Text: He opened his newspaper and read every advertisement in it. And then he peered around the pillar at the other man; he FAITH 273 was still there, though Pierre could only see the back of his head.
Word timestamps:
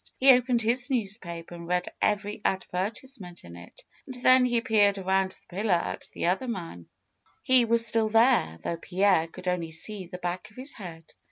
He 0.17 0.31
opened 0.33 0.63
his 0.63 0.89
newspaper 0.89 1.53
and 1.53 1.67
read 1.67 1.91
every 2.01 2.41
advertisement 2.43 3.43
in 3.43 3.55
it. 3.55 3.83
And 4.07 4.15
then 4.23 4.45
he 4.45 4.59
peered 4.59 4.97
around 4.97 5.29
the 5.33 5.57
pillar 5.57 5.75
at 5.75 6.09
the 6.13 6.25
other 6.25 6.47
man; 6.47 6.87
he 7.43 7.65
FAITH 7.65 7.69
273 7.69 7.71
was 7.71 7.85
still 7.85 8.09
there, 8.09 8.57
though 8.63 8.77
Pierre 8.81 9.27
could 9.27 9.47
only 9.47 9.69
see 9.69 10.07
the 10.07 10.17
back 10.17 10.49
of 10.49 10.55
his 10.57 10.73
head. 10.73 11.13